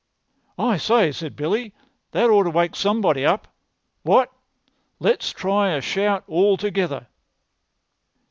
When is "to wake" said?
2.45-2.75